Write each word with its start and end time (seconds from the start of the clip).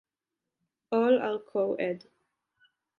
All 0.91 1.19
are 1.21 1.37
co-ed. 1.37 2.05